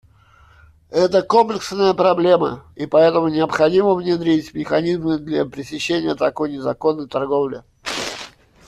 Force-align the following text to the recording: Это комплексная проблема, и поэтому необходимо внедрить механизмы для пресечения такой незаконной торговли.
Это 0.89 1.21
комплексная 1.21 1.93
проблема, 1.93 2.63
и 2.75 2.87
поэтому 2.87 3.27
необходимо 3.27 3.93
внедрить 3.93 4.51
механизмы 4.55 5.19
для 5.19 5.45
пресечения 5.45 6.15
такой 6.15 6.51
незаконной 6.53 7.07
торговли. 7.07 7.61